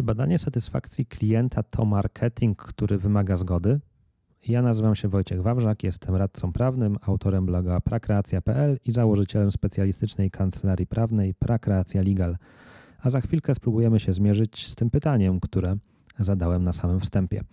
Czy 0.00 0.04
badanie 0.04 0.38
satysfakcji 0.38 1.06
klienta 1.06 1.62
to 1.62 1.84
marketing, 1.84 2.58
który 2.58 2.98
wymaga 2.98 3.36
zgody? 3.36 3.80
Ja 4.48 4.62
nazywam 4.62 4.94
się 4.94 5.08
Wojciech 5.08 5.42
Wawrzak, 5.42 5.82
jestem 5.82 6.16
radcą 6.16 6.52
prawnym, 6.52 6.96
autorem 7.02 7.46
bloga 7.46 7.80
prakreacja.pl 7.80 8.78
i 8.84 8.92
założycielem 8.92 9.52
specjalistycznej 9.52 10.30
kancelarii 10.30 10.86
prawnej 10.86 11.34
Prakreacja 11.34 12.02
Legal. 12.02 12.36
A 13.00 13.10
za 13.10 13.20
chwilkę 13.20 13.54
spróbujemy 13.54 14.00
się 14.00 14.12
zmierzyć 14.12 14.66
z 14.66 14.74
tym 14.74 14.90
pytaniem, 14.90 15.40
które 15.40 15.76
zadałem 16.18 16.64
na 16.64 16.72
samym 16.72 17.00
wstępie. 17.00 17.44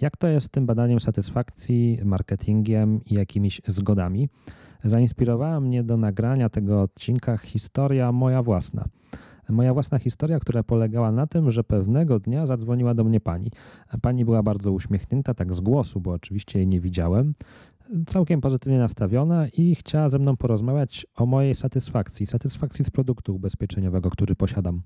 Jak 0.00 0.16
to 0.16 0.28
jest 0.28 0.46
z 0.46 0.50
tym 0.50 0.66
badaniem 0.66 1.00
satysfakcji, 1.00 1.98
marketingiem 2.04 3.04
i 3.04 3.14
jakimiś 3.14 3.60
zgodami? 3.66 4.28
Zainspirowała 4.84 5.60
mnie 5.60 5.82
do 5.84 5.96
nagrania 5.96 6.48
tego 6.48 6.82
odcinka 6.82 7.38
historia 7.38 8.12
moja 8.12 8.42
własna– 8.42 8.84
moja 9.48 9.74
własna 9.74 9.98
historia, 9.98 10.38
która 10.38 10.62
polegała 10.62 11.12
na 11.12 11.26
tym, 11.26 11.50
że 11.50 11.64
pewnego 11.64 12.18
dnia 12.18 12.46
zadzwoniła 12.46 12.94
do 12.94 13.04
mnie 13.04 13.20
pani. 13.20 13.50
Pani 14.02 14.24
była 14.24 14.42
bardzo 14.42 14.72
uśmiechnięta, 14.72 15.34
tak 15.34 15.54
z 15.54 15.60
głosu, 15.60 16.00
bo 16.00 16.12
oczywiście 16.12 16.58
jej 16.58 16.68
nie 16.68 16.80
widziałem, 16.80 17.34
całkiem 18.06 18.40
pozytywnie 18.40 18.78
nastawiona 18.78 19.48
i 19.48 19.74
chciała 19.74 20.08
ze 20.08 20.18
mną 20.18 20.36
porozmawiać 20.36 21.06
o 21.16 21.26
mojej 21.26 21.54
satysfakcji, 21.54 22.26
satysfakcji 22.26 22.84
z 22.84 22.90
produktu 22.90 23.34
ubezpieczeniowego, 23.34 24.10
który 24.10 24.34
posiadam. 24.34 24.82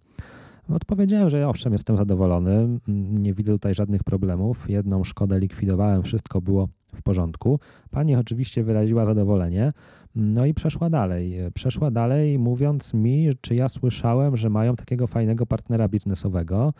Odpowiedziałem, 0.69 1.31
że 1.31 1.49
owszem, 1.49 1.73
jestem 1.73 1.97
zadowolony, 1.97 2.79
nie 3.19 3.35
widzę 3.35 3.53
tutaj 3.53 3.75
żadnych 3.75 4.05
problemów. 4.05 4.71
Jedną 4.71 5.05
szkodę 5.05 5.41
likwidowałem, 5.41 6.03
wszystko 6.03 6.41
było 6.41 6.69
w 6.95 7.03
porządku. 7.03 7.61
Pani 7.91 8.17
oczywiście 8.17 8.65
wyraziła 8.65 9.05
zadowolenie, 9.05 9.73
no 10.17 10.47
i 10.47 10.55
przeszła 10.55 10.91
dalej. 10.91 11.37
Przeszła 11.55 11.91
dalej, 11.91 12.39
mówiąc 12.39 12.95
mi, 12.95 13.29
czy 13.41 13.55
ja 13.55 13.69
słyszałem, 13.69 14.37
że 14.37 14.51
mają 14.51 14.77
takiego 14.77 15.07
fajnego 15.07 15.47
partnera 15.47 15.89
biznesowego 15.89 16.73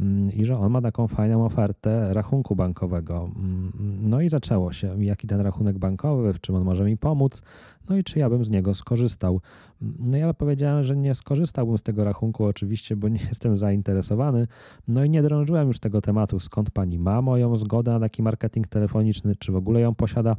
mm, 0.00 0.32
i 0.32 0.44
że 0.44 0.58
on 0.58 0.72
ma 0.72 0.82
taką 0.82 1.08
fajną 1.08 1.44
ofertę 1.44 2.14
rachunku 2.14 2.56
bankowego. 2.56 3.30
Mm, 3.36 3.72
no 4.00 4.20
i 4.20 4.28
zaczęło 4.28 4.72
się, 4.72 5.04
jaki 5.04 5.26
ten 5.26 5.40
rachunek 5.40 5.78
bankowy, 5.78 6.32
w 6.32 6.40
czym 6.40 6.54
on 6.54 6.64
może 6.64 6.84
mi 6.84 6.96
pomóc, 6.96 7.42
no 7.88 7.96
i 7.96 8.04
czy 8.04 8.18
ja 8.18 8.30
bym 8.30 8.44
z 8.44 8.50
niego 8.50 8.74
skorzystał. 8.74 9.40
No 9.80 10.16
ja 10.16 10.34
powiedziałem, 10.34 10.84
że 10.84 10.96
nie 10.96 11.14
skorzystałbym 11.14 11.78
z 11.78 11.82
tego 11.82 12.04
rachunku 12.04 12.44
oczywiście, 12.44 12.96
bo 12.96 13.08
nie 13.08 13.20
jestem 13.28 13.56
zainteresowany. 13.56 14.46
No 14.88 15.04
i 15.04 15.10
nie 15.10 15.22
drążyłem 15.22 15.68
już 15.68 15.78
tego 15.78 16.00
tematu, 16.00 16.40
skąd 16.40 16.70
pani 16.70 16.98
ma 16.98 17.22
moją 17.22 17.56
zgodę 17.56 17.92
na 17.92 18.00
taki 18.00 18.22
marketing 18.22 18.66
telefoniczny, 18.66 19.36
czy 19.36 19.52
w 19.52 19.56
ogóle 19.56 19.80
ją 19.80 19.94
posiada, 19.94 20.36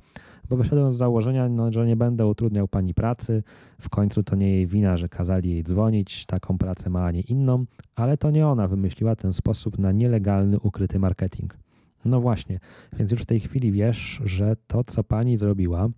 bo 0.49 0.57
wyszedłem 0.57 0.91
z 0.91 0.95
założenia, 0.95 1.49
no, 1.49 1.71
że 1.71 1.87
nie 1.87 1.95
będę 1.95 2.25
utrudniał 2.39 2.67
pani 2.67 2.93
pracy. 2.93 3.43
W 3.81 3.89
końcu 3.89 4.23
to 4.23 4.35
nie 4.35 4.51
jej 4.51 4.67
wina, 4.67 4.97
że 4.97 5.09
kazali 5.09 5.49
jej 5.51 5.63
dzwonić, 5.63 6.25
taką 6.25 6.57
pracę 6.57 6.89
ma, 6.89 7.05
a 7.05 7.11
nie 7.11 7.21
inną, 7.21 7.65
ale 7.95 8.17
to 8.17 8.31
nie 8.31 8.47
ona 8.47 8.67
wymyśliła 8.67 9.15
ten 9.15 9.33
sposób 9.33 9.79
na 9.79 9.91
nielegalny, 9.91 10.59
ukryty 10.59 10.99
marketing. 10.99 11.57
No 12.05 12.21
właśnie, 12.21 12.59
więc 12.93 13.11
już 13.11 13.21
w 13.21 13.25
tej 13.25 13.39
chwili 13.39 13.71
wiesz, 13.71 14.21
że 14.25 14.55
to, 14.67 14.83
co 14.83 15.03
pani 15.03 15.37
zrobiła, 15.37 15.89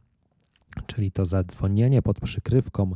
czyli 0.85 1.11
to 1.11 1.25
zadzwonienie 1.25 2.01
pod 2.01 2.19
przykrywką 2.19 2.95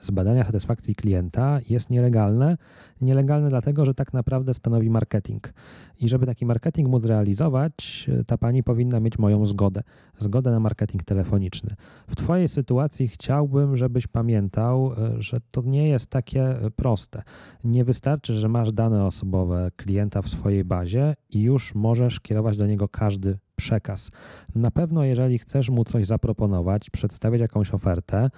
z 0.00 0.10
badania 0.10 0.44
satysfakcji 0.44 0.94
klienta 0.94 1.60
jest 1.68 1.90
nielegalne. 1.90 2.56
Nielegalne 3.00 3.48
dlatego, 3.48 3.84
że 3.84 3.94
tak 3.94 4.12
naprawdę 4.12 4.54
stanowi 4.54 4.90
marketing. 4.90 5.52
I 6.00 6.08
żeby 6.08 6.26
taki 6.26 6.46
marketing 6.46 6.88
móc 6.88 7.04
realizować, 7.04 8.10
ta 8.26 8.38
pani 8.38 8.62
powinna 8.62 9.00
mieć 9.00 9.18
moją 9.18 9.46
zgodę. 9.46 9.82
Zgodę 10.18 10.50
na 10.50 10.60
marketing 10.60 11.02
telefoniczny. 11.02 11.74
W 12.08 12.16
Twojej 12.16 12.48
sytuacji 12.48 13.08
chciałbym, 13.08 13.76
żebyś 13.76 14.06
pamiętał, 14.06 14.90
że 15.18 15.40
to 15.50 15.62
nie 15.62 15.88
jest 15.88 16.06
takie 16.06 16.56
proste. 16.76 17.22
Nie 17.64 17.84
wystarczy, 17.84 18.34
że 18.34 18.48
masz 18.48 18.72
dane 18.72 19.04
osobowe 19.04 19.70
klienta 19.76 20.22
w 20.22 20.28
swojej 20.28 20.64
bazie 20.64 21.14
i 21.30 21.42
już 21.42 21.74
możesz 21.74 22.20
kierować 22.20 22.56
do 22.56 22.66
niego 22.66 22.88
każdy 22.88 23.38
przekaz. 23.56 24.10
Na 24.54 24.70
pewno, 24.70 25.04
jeżeli 25.04 25.38
chcesz 25.38 25.70
mu 25.70 25.84
coś 25.84 26.06
zaproponować, 26.06 26.90
przedstawić 26.90 27.40
jakąś 27.40 27.74
ofertę, 27.74 28.30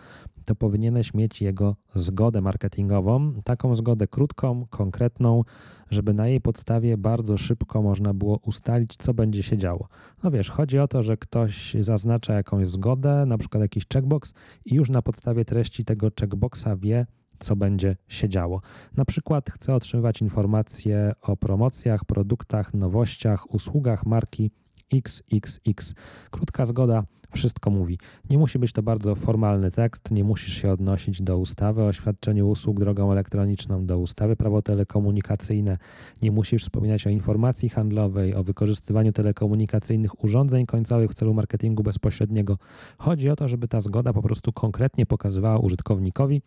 to 0.42 0.54
powinieneś 0.54 1.14
mieć 1.14 1.42
jego 1.42 1.76
zgodę 1.94 2.40
marketingową, 2.40 3.42
taką 3.44 3.74
zgodę 3.74 4.06
krótką, 4.06 4.66
konkretną, 4.70 5.42
żeby 5.90 6.14
na 6.14 6.28
jej 6.28 6.40
podstawie 6.40 6.96
bardzo 6.96 7.38
szybko 7.38 7.82
można 7.82 8.14
było 8.14 8.38
ustalić, 8.38 8.96
co 8.96 9.14
będzie 9.14 9.42
się 9.42 9.56
działo. 9.56 9.88
No 10.22 10.30
wiesz, 10.30 10.50
chodzi 10.50 10.78
o 10.78 10.88
to, 10.88 11.02
że 11.02 11.16
ktoś 11.16 11.76
zaznacza 11.80 12.34
jakąś 12.34 12.68
zgodę, 12.68 13.26
na 13.26 13.38
przykład 13.38 13.62
jakiś 13.62 13.86
checkbox 13.92 14.34
i 14.64 14.74
już 14.74 14.90
na 14.90 15.02
podstawie 15.02 15.44
treści 15.44 15.84
tego 15.84 16.08
checkboxa 16.20 16.76
wie, 16.76 17.06
co 17.38 17.56
będzie 17.56 17.96
się 18.08 18.28
działo. 18.28 18.60
Na 18.96 19.04
przykład 19.04 19.50
chce 19.50 19.74
otrzymywać 19.74 20.20
informacje 20.20 21.12
o 21.22 21.36
promocjach, 21.36 22.04
produktach, 22.04 22.74
nowościach, 22.74 23.54
usługach 23.54 24.06
marki 24.06 24.50
XXX. 24.92 25.94
Krótka 26.30 26.66
zgoda 26.66 27.04
wszystko 27.32 27.70
mówi. 27.70 27.98
Nie 28.30 28.38
musi 28.38 28.58
być 28.58 28.72
to 28.72 28.82
bardzo 28.82 29.14
formalny 29.14 29.70
tekst, 29.70 30.10
nie 30.10 30.24
musisz 30.24 30.54
się 30.54 30.70
odnosić 30.70 31.22
do 31.22 31.38
ustawy 31.38 31.82
o 31.82 31.92
świadczeniu 31.92 32.48
usług 32.48 32.80
drogą 32.80 33.12
elektroniczną, 33.12 33.86
do 33.86 33.98
ustawy 33.98 34.36
prawo 34.36 34.62
telekomunikacyjne, 34.62 35.78
nie 36.22 36.32
musisz 36.32 36.62
wspominać 36.62 37.06
o 37.06 37.10
informacji 37.10 37.68
handlowej, 37.68 38.34
o 38.34 38.44
wykorzystywaniu 38.44 39.12
telekomunikacyjnych 39.12 40.24
urządzeń 40.24 40.66
końcowych 40.66 41.10
w 41.10 41.14
celu 41.14 41.34
marketingu 41.34 41.82
bezpośredniego. 41.82 42.58
Chodzi 42.98 43.30
o 43.30 43.36
to, 43.36 43.48
żeby 43.48 43.68
ta 43.68 43.80
zgoda 43.80 44.12
po 44.12 44.22
prostu 44.22 44.52
konkretnie 44.52 45.06
pokazywała 45.06 45.58
użytkownikowi, 45.58 46.42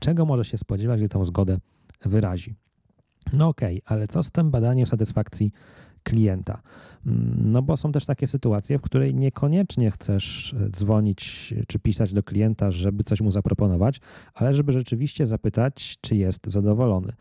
czego 0.00 0.24
może 0.26 0.44
się 0.44 0.58
spodziewać, 0.58 1.00
gdy 1.00 1.08
tą 1.08 1.24
zgodę 1.24 1.58
wyrazi. 2.04 2.54
No 3.32 3.48
okej, 3.48 3.82
okay, 3.82 3.96
ale 3.96 4.08
co 4.08 4.22
z 4.22 4.30
tym 4.30 4.50
badaniem 4.50 4.86
satysfakcji 4.86 5.52
klienta. 6.08 6.60
Mm, 7.06 7.52
no 7.52 7.62
bo 7.62 7.76
są 7.76 7.92
też 7.92 8.06
takie 8.06 8.26
sytuacje, 8.26 8.78
w 8.78 8.82
której 8.82 9.14
niekoniecznie 9.14 9.90
chcesz 9.90 10.54
e, 10.54 10.70
dzwonić 10.70 11.54
czy 11.68 11.78
pisać 11.78 12.12
do 12.12 12.22
klienta, 12.22 12.70
żeby 12.70 13.04
coś 13.04 13.20
mu 13.20 13.30
zaproponować, 13.30 14.00
ale 14.34 14.54
żeby 14.54 14.72
rzeczywiście 14.72 15.26
zapytać, 15.26 15.98
czy 16.00 16.16
jest 16.16 16.46
zadowolony. 16.46 17.12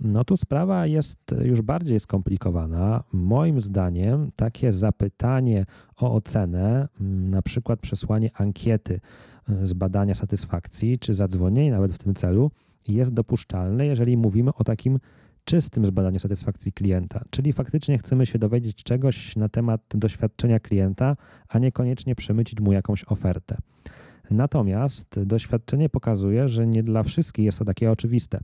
No 0.00 0.24
tu 0.24 0.36
sprawa 0.36 0.86
jest 0.86 1.34
już 1.44 1.62
bardziej 1.62 2.00
skomplikowana. 2.00 3.04
Moim 3.12 3.60
zdaniem 3.60 4.30
takie 4.36 4.72
zapytanie 4.72 5.66
o 5.96 6.14
ocenę, 6.14 6.88
mm, 7.00 7.30
na 7.30 7.42
przykład 7.42 7.80
przesłanie 7.80 8.30
ankiety 8.34 9.00
e, 9.48 9.66
z 9.66 9.72
badania 9.72 10.14
satysfakcji, 10.14 10.98
czy 10.98 11.14
zadzwonienie 11.14 11.70
nawet 11.70 11.92
w 11.92 11.98
tym 11.98 12.14
celu, 12.14 12.50
jest 12.88 13.14
dopuszczalne, 13.14 13.86
jeżeli 13.86 14.16
mówimy 14.16 14.54
o 14.54 14.64
takim 14.64 14.98
czystym 15.44 15.86
zbadaniu 15.86 16.18
satysfakcji 16.18 16.72
klienta, 16.72 17.24
czyli 17.30 17.52
faktycznie 17.52 17.98
chcemy 17.98 18.26
się 18.26 18.38
dowiedzieć 18.38 18.82
czegoś 18.82 19.36
na 19.36 19.48
temat 19.48 19.80
doświadczenia 19.90 20.60
klienta, 20.60 21.16
a 21.48 21.58
niekoniecznie 21.58 22.14
przemycić 22.14 22.60
mu 22.60 22.72
jakąś 22.72 23.04
ofertę. 23.04 23.56
Natomiast 24.30 25.20
doświadczenie 25.22 25.88
pokazuje, 25.88 26.48
że 26.48 26.66
nie 26.66 26.82
dla 26.82 27.02
wszystkich 27.02 27.44
jest 27.44 27.58
to 27.58 27.64
takie 27.64 27.90
oczywiste, 27.90 28.40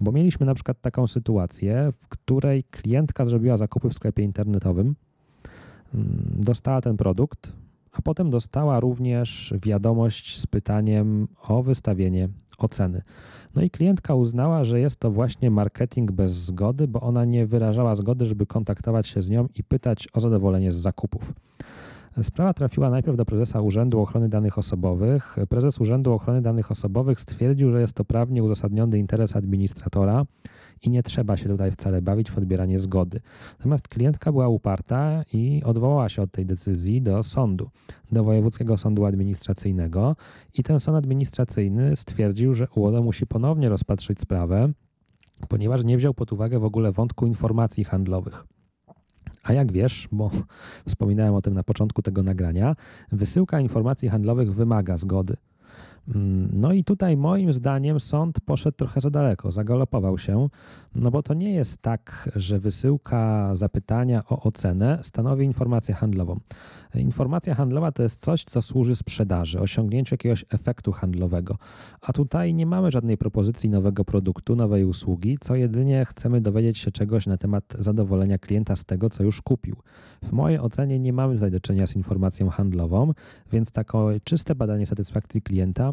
bo 0.00 0.12
mieliśmy 0.12 0.46
na 0.46 0.54
przykład 0.54 0.80
taką 0.80 1.06
sytuację, 1.06 1.88
w 1.98 2.08
której 2.08 2.64
klientka 2.64 3.24
zrobiła 3.24 3.56
zakupy 3.56 3.88
w 3.88 3.94
sklepie 3.94 4.22
internetowym, 4.22 4.94
mm, 5.94 6.32
dostała 6.38 6.80
ten 6.80 6.96
produkt, 6.96 7.52
a 7.98 8.02
potem 8.02 8.30
dostała 8.30 8.80
również 8.80 9.54
wiadomość 9.62 10.40
z 10.40 10.46
pytaniem 10.46 11.28
o 11.48 11.62
wystawienie 11.62 12.28
oceny. 12.58 13.02
No 13.54 13.62
i 13.62 13.70
klientka 13.70 14.14
uznała, 14.14 14.64
że 14.64 14.80
jest 14.80 15.00
to 15.00 15.10
właśnie 15.10 15.50
marketing 15.50 16.12
bez 16.12 16.32
zgody, 16.32 16.88
bo 16.88 17.00
ona 17.00 17.24
nie 17.24 17.46
wyrażała 17.46 17.94
zgody, 17.94 18.26
żeby 18.26 18.46
kontaktować 18.46 19.06
się 19.06 19.22
z 19.22 19.30
nią 19.30 19.48
i 19.54 19.64
pytać 19.64 20.08
o 20.12 20.20
zadowolenie 20.20 20.72
z 20.72 20.76
zakupów. 20.76 21.32
Sprawa 22.22 22.54
trafiła 22.54 22.90
najpierw 22.90 23.16
do 23.16 23.24
prezesa 23.24 23.60
Urzędu 23.60 24.00
Ochrony 24.00 24.28
Danych 24.28 24.58
Osobowych. 24.58 25.36
Prezes 25.48 25.80
Urzędu 25.80 26.12
Ochrony 26.12 26.42
Danych 26.42 26.70
Osobowych 26.70 27.20
stwierdził, 27.20 27.70
że 27.70 27.80
jest 27.80 27.94
to 27.94 28.04
prawnie 28.04 28.42
uzasadniony 28.42 28.98
interes 28.98 29.36
administratora 29.36 30.24
i 30.82 30.90
nie 30.90 31.02
trzeba 31.02 31.36
się 31.36 31.48
tutaj 31.48 31.70
wcale 31.70 32.02
bawić 32.02 32.30
w 32.30 32.38
odbieranie 32.38 32.78
zgody. 32.78 33.20
Natomiast 33.58 33.88
klientka 33.88 34.32
była 34.32 34.48
uparta 34.48 35.24
i 35.32 35.62
odwołała 35.64 36.08
się 36.08 36.22
od 36.22 36.32
tej 36.32 36.46
decyzji 36.46 37.02
do 37.02 37.22
sądu, 37.22 37.70
do 38.12 38.24
Wojewódzkiego 38.24 38.76
Sądu 38.76 39.04
Administracyjnego 39.04 40.16
i 40.54 40.62
ten 40.62 40.80
sąd 40.80 40.98
administracyjny 40.98 41.96
stwierdził, 41.96 42.54
że 42.54 42.68
UODO 42.74 43.02
musi 43.02 43.26
ponownie 43.26 43.68
rozpatrzyć 43.68 44.20
sprawę, 44.20 44.72
ponieważ 45.48 45.84
nie 45.84 45.96
wziął 45.96 46.14
pod 46.14 46.32
uwagę 46.32 46.58
w 46.58 46.64
ogóle 46.64 46.92
wątku 46.92 47.26
informacji 47.26 47.84
handlowych. 47.84 48.55
A 49.44 49.52
jak 49.52 49.72
wiesz, 49.72 50.08
bo 50.12 50.30
wspominałem 50.88 51.34
o 51.34 51.42
tym 51.42 51.54
na 51.54 51.62
początku 51.62 52.02
tego 52.02 52.22
nagrania, 52.22 52.76
wysyłka 53.12 53.60
informacji 53.60 54.08
handlowych 54.08 54.54
wymaga 54.54 54.96
zgody. 54.96 55.36
Mm, 56.14 56.48
no 56.52 56.72
i 56.72 56.84
tutaj 56.84 57.16
moim 57.16 57.52
zdaniem 57.52 58.00
sąd 58.00 58.40
poszedł 58.40 58.76
trochę 58.76 59.00
za 59.00 59.10
daleko, 59.10 59.52
zagalopował 59.52 60.18
się, 60.18 60.48
no 60.94 61.10
bo 61.10 61.22
to 61.22 61.34
nie 61.34 61.54
jest 61.54 61.82
tak, 61.82 62.30
że 62.36 62.58
wysyłka 62.58 63.50
zapytania 63.56 64.22
o 64.28 64.42
ocenę 64.42 64.98
stanowi 65.02 65.44
informację 65.44 65.94
handlową. 65.94 66.40
Informacja 66.94 67.54
handlowa 67.54 67.92
to 67.92 68.02
jest 68.02 68.20
coś, 68.20 68.44
co 68.44 68.62
służy 68.62 68.96
sprzedaży, 68.96 69.60
osiągnięciu 69.60 70.14
jakiegoś 70.14 70.44
efektu 70.50 70.92
handlowego. 70.92 71.58
A 72.00 72.12
tutaj 72.12 72.54
nie 72.54 72.66
mamy 72.66 72.90
żadnej 72.90 73.18
propozycji 73.18 73.70
nowego 73.70 74.04
produktu, 74.04 74.56
nowej 74.56 74.84
usługi, 74.84 75.38
co 75.40 75.54
jedynie 75.54 76.04
chcemy 76.04 76.40
dowiedzieć 76.40 76.78
się 76.78 76.90
czegoś 76.90 77.26
na 77.26 77.36
temat 77.36 77.64
zadowolenia 77.78 78.38
klienta 78.38 78.76
z 78.76 78.84
tego, 78.84 79.10
co 79.10 79.22
już 79.22 79.42
kupił. 79.42 79.76
W 80.22 80.32
mojej 80.32 80.58
ocenie 80.58 80.98
nie 80.98 81.12
mamy 81.12 81.34
tutaj 81.34 81.50
do 81.50 81.60
czynienia 81.60 81.86
z 81.86 81.96
informacją 81.96 82.48
handlową, 82.48 83.12
więc 83.52 83.72
takie 83.72 83.98
czyste 84.24 84.54
badanie 84.54 84.86
satysfakcji 84.86 85.42
klienta 85.42 85.92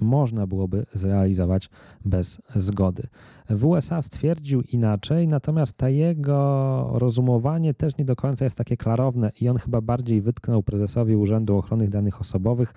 można 0.00 0.46
byłoby 0.46 0.86
zrealizować 0.92 1.70
bez 2.04 2.42
zgody. 2.56 3.02
W 3.50 3.64
USA 3.64 4.02
stwierdził 4.02 4.62
inaczej, 4.62 5.28
natomiast 5.28 5.76
ta 5.76 5.88
jego 5.88 6.90
rozumowanie 6.92 7.74
też 7.74 7.96
nie 7.96 8.04
do 8.04 8.16
końca 8.16 8.44
jest 8.44 8.58
takie 8.58 8.76
klarowne 8.76 9.32
i 9.40 9.48
on 9.48 9.56
chyba 9.56 9.80
bardziej 9.80 10.22
wytknął 10.22 10.62
prezesowi 10.62 11.16
Urzędu 11.16 11.56
Ochrony 11.56 11.88
Danych 11.88 12.20
Osobowych, 12.20 12.74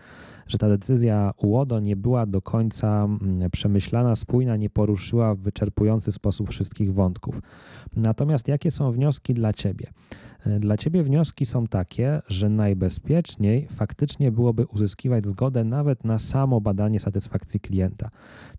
że 0.48 0.58
ta 0.58 0.70
decyzja 0.70 1.34
UODO 1.38 1.80
nie 1.80 1.96
była 1.96 2.26
do 2.26 2.42
końca 2.42 3.04
mm, 3.04 3.52
przemyślana, 3.52 4.16
spójna, 4.16 4.58
nie 4.58 4.70
poruszyła 4.70 5.36
w 5.36 5.40
wyczerpujący 5.40 6.12
sposób 6.12 6.50
wszystkich 6.50 6.94
wątków. 6.94 7.42
Natomiast 7.96 8.48
jakie 8.48 8.72
są 8.72 8.92
wnioski 8.92 9.34
dla 9.34 9.54
Ciebie? 9.54 9.88
E, 10.46 10.60
dla 10.60 10.78
Ciebie 10.78 11.04
wnioski 11.04 11.46
są 11.46 11.68
takie, 11.68 12.22
że 12.28 12.50
najbezpieczniej 12.50 13.68
faktycznie 13.68 14.32
byłoby 14.32 14.66
uzyskiwać 14.66 15.28
zgodę 15.28 15.64
nawet 15.64 16.04
na 16.04 16.20
samo 16.20 16.62
badanie 16.62 17.00
klienta. 17.62 18.10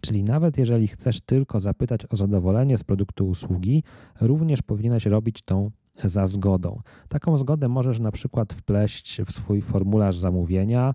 Czyli 0.00 0.24
nawet 0.24 0.58
jeżeli 0.58 0.88
chcesz 0.88 1.20
tylko 1.20 1.60
zapytać 1.60 2.00
o 2.10 2.16
zadowolenie 2.16 2.78
z 2.78 2.84
produktu 2.84 3.28
usługi, 3.28 3.84
również 4.20 4.62
powinieneś 4.62 5.06
robić 5.06 5.42
tą 5.42 5.70
za 6.04 6.26
zgodą. 6.26 6.80
Taką 7.08 7.36
zgodę 7.36 7.68
możesz 7.68 8.00
na 8.00 8.12
przykład 8.12 8.52
wpleść 8.52 9.22
w 9.22 9.32
swój 9.32 9.62
formularz 9.62 10.16
zamówienia, 10.16 10.94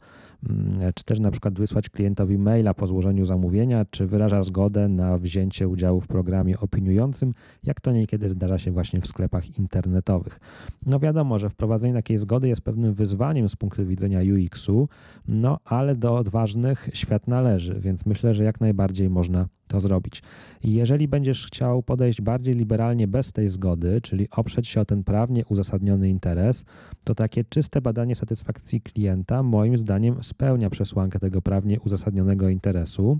czy 0.96 1.04
też 1.04 1.20
na 1.20 1.32
przykład 1.32 1.60
wysłać 1.60 1.90
klientowi 1.90 2.38
maila 2.38 2.74
po 2.74 2.88
złożeniu 2.88 3.26
zamówienia, 3.26 3.86
czy 3.86 4.08
wyraża 4.08 4.44
zgodę 4.44 4.88
na 4.88 5.18
wzięcie 5.18 5.68
udziału 5.68 6.02
w 6.02 6.08
programie 6.08 6.60
opiniującym, 6.60 7.34
jak 7.64 7.82
to 7.82 7.92
niekiedy 7.92 8.30
zdarza 8.30 8.58
się 8.58 8.72
właśnie 8.72 9.02
w 9.02 9.08
sklepach 9.08 9.60
internetowych. 9.60 10.40
No 10.86 11.00
wiadomo, 11.00 11.40
że 11.40 11.50
wprowadzenie 11.50 11.94
takiej 11.94 12.18
zgody 12.18 12.48
jest 12.48 12.62
pewnym 12.62 12.94
wyzwaniem 12.94 13.50
z 13.50 13.56
punktu 13.56 13.86
widzenia 13.86 14.20
UX-u, 14.34 14.90
no 15.28 15.60
ale 15.66 15.96
do 15.96 16.16
odważnych 16.16 16.90
świat 16.94 17.28
należy, 17.28 17.80
więc 17.80 18.06
myślę, 18.06 18.34
że 18.34 18.44
jak 18.44 18.62
najbardziej 18.62 19.10
można 19.10 19.48
to 19.68 19.82
zrobić. 19.82 20.24
Jeżeli 20.64 21.08
będziesz 21.08 21.48
chciał 21.48 21.84
podejść 21.84 22.22
bardziej 22.22 22.56
liberalnie 22.56 23.08
bez 23.08 23.32
tej 23.34 23.50
zgody, 23.50 24.02
czyli 24.02 24.28
oprzeć 24.32 24.68
się 24.68 24.82
o 24.82 24.86
ten 24.86 25.04
prawnie 25.04 25.46
uzasadniony 25.46 26.10
interes, 26.10 26.66
to 27.04 27.16
takie 27.16 27.44
czyste 27.44 27.82
badanie 27.82 28.16
satysfakcji 28.16 28.82
klienta 28.82 29.44
moim 29.44 29.78
zdaniem 29.78 30.24
spełnia 30.28 30.70
przesłankę 30.70 31.20
tego 31.20 31.42
prawnie 31.42 31.80
uzasadnionego 31.80 32.50
interesu. 32.50 33.20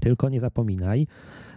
Tylko 0.00 0.28
nie 0.28 0.40
zapominaj, 0.40 1.06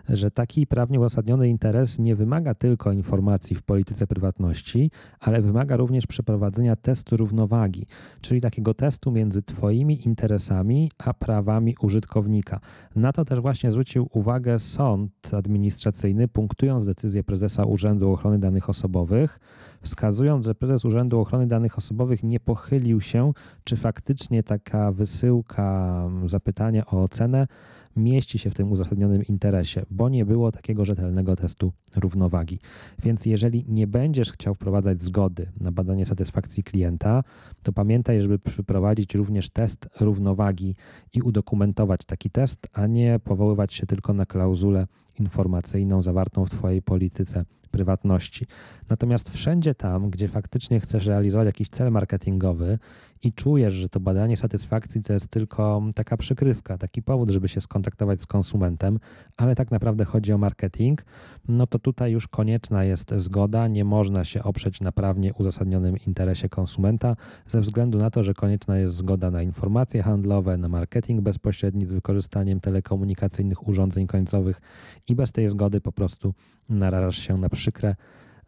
że 0.09 0.31
taki 0.31 0.67
prawnie 0.67 0.99
uzasadniony 0.99 1.49
interes 1.49 1.99
nie 1.99 2.15
wymaga 2.15 2.55
tylko 2.55 2.91
informacji 2.91 3.55
w 3.55 3.61
polityce 3.61 4.07
prywatności, 4.07 4.91
ale 5.19 5.41
wymaga 5.41 5.77
również 5.77 6.07
przeprowadzenia 6.07 6.75
testu 6.75 7.17
równowagi, 7.17 7.85
czyli 8.21 8.41
takiego 8.41 8.73
testu 8.73 9.11
między 9.11 9.41
Twoimi 9.41 10.05
interesami 10.05 10.91
a 10.97 11.13
prawami 11.13 11.75
użytkownika. 11.81 12.59
Na 12.95 13.13
to 13.13 13.25
też 13.25 13.39
właśnie 13.39 13.71
zwrócił 13.71 14.09
uwagę 14.13 14.59
sąd 14.59 15.31
administracyjny, 15.33 16.27
punktując 16.27 16.85
decyzję 16.85 17.23
prezesa 17.23 17.65
Urzędu 17.65 18.11
Ochrony 18.11 18.39
Danych 18.39 18.69
Osobowych, 18.69 19.39
wskazując, 19.81 20.45
że 20.45 20.55
prezes 20.55 20.85
Urzędu 20.85 21.19
Ochrony 21.19 21.47
Danych 21.47 21.77
Osobowych 21.77 22.23
nie 22.23 22.39
pochylił 22.39 23.01
się, 23.01 23.33
czy 23.63 23.75
faktycznie 23.77 24.43
taka 24.43 24.91
wysyłka 24.91 26.09
zapytania 26.25 26.85
o 26.85 27.03
ocenę 27.03 27.47
mieści 27.95 28.39
się 28.39 28.49
w 28.49 28.53
tym 28.53 28.71
uzasadnionym 28.71 29.23
interesie, 29.25 29.85
bo 29.91 30.09
nie 30.09 30.25
było 30.25 30.51
takiego 30.51 30.85
rzetelnego 30.85 31.35
testu 31.35 31.71
równowagi. 31.95 32.59
Więc 33.03 33.25
jeżeli 33.25 33.65
nie 33.67 33.87
będziesz 33.87 34.31
chciał 34.31 34.53
wprowadzać 34.53 35.01
zgody 35.01 35.51
na 35.59 35.71
badanie 35.71 36.05
satysfakcji 36.05 36.63
klienta, 36.63 37.23
to 37.63 37.73
pamiętaj, 37.73 38.21
żeby 38.21 38.39
przeprowadzić 38.39 39.15
również 39.15 39.49
test 39.49 39.89
równowagi 39.99 40.75
i 41.13 41.21
udokumentować 41.21 42.05
taki 42.05 42.29
test, 42.29 42.67
a 42.73 42.87
nie 42.87 43.19
powoływać 43.23 43.73
się 43.73 43.85
tylko 43.85 44.13
na 44.13 44.25
klauzulę 44.25 44.87
informacyjną 45.19 46.01
zawartą 46.01 46.45
w 46.45 46.49
Twojej 46.49 46.81
polityce 46.81 47.45
prywatności. 47.73 48.45
Natomiast 48.89 49.29
wszędzie 49.29 49.75
tam, 49.75 50.09
gdzie 50.09 50.27
faktycznie 50.27 50.79
chcesz 50.79 51.05
realizować 51.05 51.45
jakiś 51.45 51.69
cel 51.69 51.91
marketingowy 51.91 52.79
i 53.23 53.33
czujesz, 53.33 53.73
że 53.73 53.89
to 53.89 53.99
badanie 53.99 54.37
satysfakcji 54.37 55.03
to 55.03 55.13
jest 55.13 55.27
tylko 55.27 55.81
taka 55.95 56.17
przykrywka, 56.17 56.77
taki 56.77 57.01
powód, 57.01 57.29
żeby 57.29 57.47
się 57.47 57.61
skontaktować 57.61 58.21
z 58.21 58.25
konsumentem, 58.25 58.99
ale 59.37 59.55
tak 59.55 59.71
naprawdę 59.71 60.05
chodzi 60.05 60.33
o 60.33 60.37
marketing, 60.37 61.05
no 61.47 61.67
to 61.67 61.79
tutaj 61.79 62.11
już 62.11 62.27
konieczna 62.27 62.83
jest 62.83 63.13
zgoda. 63.15 63.67
Nie 63.67 63.85
można 63.85 64.25
się 64.25 64.43
oprzeć 64.43 64.81
na 64.81 64.91
prawnie 64.91 65.33
uzasadnionym 65.33 65.95
interesie 66.07 66.49
konsumenta, 66.49 67.15
ze 67.47 67.61
względu 67.61 67.97
na 67.97 68.09
to, 68.09 68.23
że 68.23 68.33
konieczna 68.33 68.77
jest 68.77 68.95
zgoda 68.95 69.31
na 69.31 69.41
informacje 69.41 70.03
handlowe, 70.03 70.57
na 70.57 70.69
marketing 70.69 71.21
bezpośredni 71.21 71.85
z 71.85 71.91
wykorzystaniem 71.93 72.59
telekomunikacyjnych 72.59 73.67
urządzeń 73.67 74.07
końcowych 74.07 74.61
i 75.07 75.15
bez 75.15 75.31
tej 75.31 75.49
zgody 75.49 75.81
po 75.81 75.91
prostu 75.91 76.33
narażasz 76.77 77.17
się 77.17 77.37
na 77.37 77.49
przykre 77.49 77.95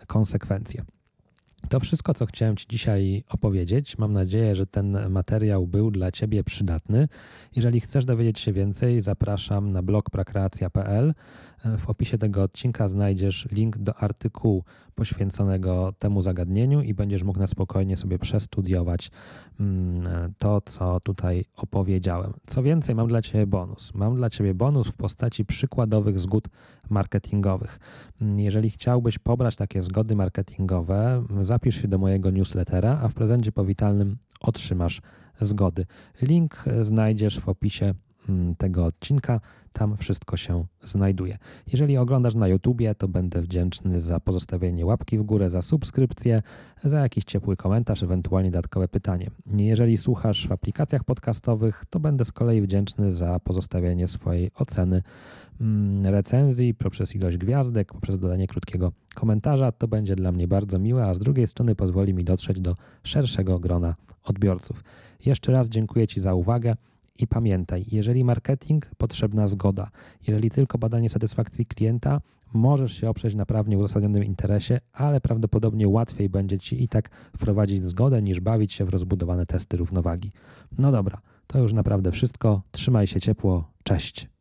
konsekwencje. 0.07 0.83
To 1.69 1.79
wszystko, 1.79 2.13
co 2.13 2.25
chciałem 2.25 2.55
Ci 2.55 2.65
dzisiaj 2.69 3.23
opowiedzieć. 3.29 3.97
Mam 3.97 4.13
nadzieję, 4.13 4.55
że 4.55 4.67
ten 4.67 5.09
materiał 5.09 5.67
był 5.67 5.91
dla 5.91 6.11
Ciebie 6.11 6.43
przydatny. 6.43 7.07
Jeżeli 7.55 7.81
chcesz 7.81 8.05
dowiedzieć 8.05 8.39
się 8.39 8.53
więcej, 8.53 9.01
zapraszam 9.01 9.71
na 9.71 9.81
blog 9.83 10.09
prakreacja.pl. 10.09 11.13
W 11.77 11.89
opisie 11.89 12.17
tego 12.17 12.43
odcinka 12.43 12.87
znajdziesz 12.87 13.47
link 13.51 13.77
do 13.77 13.95
artykułu 13.97 14.63
poświęconego 14.95 15.93
temu 15.99 16.21
zagadnieniu 16.21 16.81
i 16.81 16.93
będziesz 16.93 17.23
mógł 17.23 17.39
na 17.39 17.47
spokojnie 17.47 17.97
sobie 17.97 18.19
przestudiować 18.19 19.11
mm, 19.59 20.33
to, 20.37 20.61
co 20.61 20.99
tutaj 20.99 21.45
opowiedziałem. 21.55 22.33
Co 22.47 22.63
więcej, 22.63 22.95
mam 22.95 23.07
dla 23.07 23.21
Ciebie 23.21 23.47
bonus. 23.47 23.93
Mam 23.93 24.15
dla 24.15 24.29
Ciebie 24.29 24.53
bonus 24.53 24.87
w 24.87 24.97
postaci 24.97 25.45
przykładowych 25.45 26.19
zgód 26.19 26.47
marketingowych. 26.89 27.79
Mm, 28.21 28.39
jeżeli 28.39 28.69
chciałbyś 28.69 29.19
pobrać 29.19 29.55
takie 29.55 29.81
zgody 29.81 30.15
marketingowe, 30.15 31.25
zapisz 31.41 31.81
się 31.81 31.87
do 31.87 31.97
mojego 31.97 32.29
newslettera, 32.29 32.99
a 33.03 33.07
w 33.07 33.13
prezencie 33.13 33.51
powitalnym 33.51 34.17
otrzymasz 34.41 35.01
zgody. 35.41 35.85
Link 36.21 36.63
znajdziesz 36.81 37.39
w 37.39 37.49
opisie 37.49 37.93
tego 38.57 38.85
odcinka. 38.85 39.39
Tam 39.73 39.97
wszystko 39.97 40.37
się 40.37 40.65
znajduje. 40.83 41.37
Jeżeli 41.67 41.97
oglądasz 41.97 42.35
na 42.35 42.47
YouTubie, 42.47 42.95
to 42.95 43.07
będę 43.07 43.41
wdzięczny 43.41 44.01
za 44.01 44.19
pozostawienie 44.19 44.85
łapki 44.85 45.17
w 45.17 45.23
górę, 45.23 45.49
za 45.49 45.61
subskrypcję, 45.61 46.41
za 46.83 46.99
jakiś 46.99 47.23
ciepły 47.23 47.57
komentarz, 47.57 48.03
ewentualnie 48.03 48.51
dodatkowe 48.51 48.87
pytanie. 48.87 49.31
Jeżeli 49.57 49.97
słuchasz 49.97 50.47
w 50.47 50.51
aplikacjach 50.51 51.03
podcastowych, 51.03 51.83
to 51.89 51.99
będę 51.99 52.25
z 52.25 52.31
kolei 52.31 52.61
wdzięczny 52.61 53.11
za 53.11 53.39
pozostawienie 53.39 54.07
swojej 54.07 54.51
oceny 54.55 55.01
mm, 55.61 56.05
recenzji 56.05 56.73
poprzez 56.73 57.15
ilość 57.15 57.37
gwiazdek, 57.37 57.93
poprzez 57.93 58.19
dodanie 58.19 58.47
krótkiego 58.47 58.91
komentarza. 59.15 59.71
To 59.71 59.87
będzie 59.87 60.15
dla 60.15 60.31
mnie 60.31 60.47
bardzo 60.47 60.79
miłe, 60.79 61.05
a 61.05 61.13
z 61.13 61.19
drugiej 61.19 61.47
strony 61.47 61.75
pozwoli 61.75 62.13
mi 62.13 62.23
dotrzeć 62.23 62.59
do 62.59 62.75
szerszego 63.03 63.59
grona 63.59 63.95
odbiorców. 64.23 64.83
Jeszcze 65.25 65.51
raz 65.51 65.69
dziękuję 65.69 66.07
Ci 66.07 66.19
za 66.19 66.33
uwagę. 66.33 66.75
I 67.19 67.27
pamiętaj, 67.27 67.85
jeżeli 67.91 68.23
marketing, 68.23 68.85
potrzebna 68.97 69.47
zgoda. 69.47 69.89
Jeżeli 70.27 70.51
tylko 70.51 70.77
badanie 70.77 71.09
satysfakcji 71.09 71.65
klienta, 71.65 72.21
możesz 72.53 72.93
się 72.93 73.09
oprzeć 73.09 73.35
na 73.35 73.45
prawnie 73.45 73.77
uzasadnionym 73.77 74.23
interesie, 74.23 74.79
ale 74.93 75.21
prawdopodobnie 75.21 75.87
łatwiej 75.87 76.29
będzie 76.29 76.59
ci 76.59 76.83
i 76.83 76.87
tak 76.87 77.09
wprowadzić 77.37 77.83
zgodę, 77.83 78.21
niż 78.21 78.39
bawić 78.39 78.73
się 78.73 78.85
w 78.85 78.89
rozbudowane 78.89 79.45
testy 79.45 79.77
równowagi. 79.77 80.31
No 80.77 80.91
dobra, 80.91 81.21
to 81.47 81.59
już 81.59 81.73
naprawdę 81.73 82.11
wszystko. 82.11 82.61
Trzymaj 82.71 83.07
się 83.07 83.21
ciepło. 83.21 83.71
Cześć. 83.83 84.34